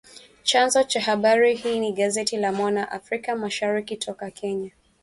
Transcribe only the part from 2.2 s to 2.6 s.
la